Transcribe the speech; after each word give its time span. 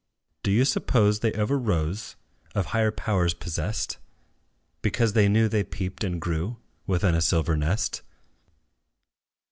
Do 0.41 0.49
you 0.49 0.65
suppose 0.65 1.19
they 1.19 1.31
ever 1.33 1.59
rose 1.59 2.15
Of 2.55 2.65
higher 2.65 2.89
powers 2.89 3.35
possessed, 3.35 3.99
Because 4.81 5.13
they 5.13 5.29
knew 5.29 5.47
they 5.47 5.63
peeped 5.63 6.03
and 6.03 6.19
grew 6.19 6.57
Within 6.87 7.13
a 7.13 7.21
silver 7.21 7.55
nest? 7.55 8.01